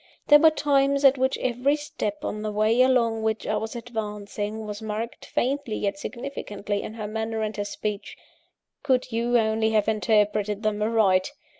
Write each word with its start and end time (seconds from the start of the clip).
There 0.29 0.39
were 0.39 0.49
times 0.49 1.05
at 1.05 1.19
which 1.19 1.37
every 1.37 1.75
step 1.75 2.23
of 2.23 2.41
the 2.41 2.51
way 2.51 2.81
along 2.81 3.21
which 3.21 3.45
I 3.45 3.57
was 3.57 3.75
advancing 3.75 4.65
was 4.65 4.81
marked, 4.81 5.27
faintly 5.27 5.75
yet 5.75 5.99
significantly, 5.99 6.81
in 6.81 6.95
her 6.95 7.07
manner 7.07 7.43
and 7.43 7.55
her 7.55 7.65
speech, 7.65 8.17
could 8.81 9.11
you 9.11 9.37
only 9.37 9.69
have 9.73 9.87
interpreted 9.87 10.63
them 10.63 10.81
aright. 10.81 11.33